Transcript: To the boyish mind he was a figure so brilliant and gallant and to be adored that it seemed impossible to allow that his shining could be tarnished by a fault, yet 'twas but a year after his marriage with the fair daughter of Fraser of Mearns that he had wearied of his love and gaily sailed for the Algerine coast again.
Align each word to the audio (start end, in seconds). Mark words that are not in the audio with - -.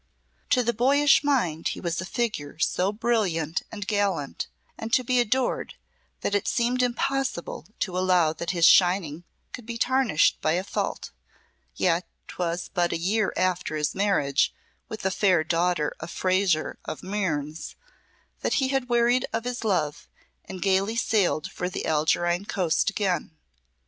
To 0.49 0.63
the 0.63 0.73
boyish 0.73 1.23
mind 1.23 1.67
he 1.67 1.79
was 1.79 2.01
a 2.01 2.05
figure 2.07 2.57
so 2.57 2.91
brilliant 2.91 3.61
and 3.71 3.85
gallant 3.85 4.47
and 4.75 4.91
to 4.93 5.03
be 5.03 5.19
adored 5.19 5.75
that 6.21 6.33
it 6.33 6.47
seemed 6.47 6.81
impossible 6.81 7.67
to 7.81 7.95
allow 7.99 8.33
that 8.33 8.49
his 8.49 8.65
shining 8.65 9.25
could 9.53 9.67
be 9.67 9.77
tarnished 9.77 10.41
by 10.41 10.53
a 10.53 10.63
fault, 10.63 11.11
yet 11.75 12.07
'twas 12.27 12.71
but 12.73 12.91
a 12.91 12.97
year 12.97 13.31
after 13.37 13.75
his 13.75 13.93
marriage 13.93 14.55
with 14.89 15.01
the 15.01 15.11
fair 15.11 15.43
daughter 15.43 15.93
of 15.99 16.09
Fraser 16.09 16.79
of 16.83 17.03
Mearns 17.03 17.75
that 18.39 18.53
he 18.55 18.69
had 18.69 18.89
wearied 18.89 19.27
of 19.31 19.43
his 19.43 19.63
love 19.63 20.07
and 20.45 20.63
gaily 20.63 20.95
sailed 20.95 21.51
for 21.51 21.69
the 21.69 21.85
Algerine 21.85 22.45
coast 22.45 22.89
again. 22.89 23.37